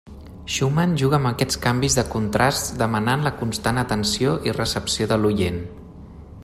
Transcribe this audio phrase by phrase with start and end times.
[0.51, 5.65] Schumann juga amb aquests canvis de contrasts demanant la constant atenció i recepció de l'oient.